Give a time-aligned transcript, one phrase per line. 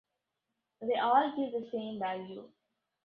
[0.81, 2.49] They all give the same value.